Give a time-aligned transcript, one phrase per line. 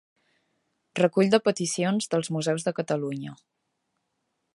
[0.99, 3.35] Recull de peticions dels museus de Catalunya.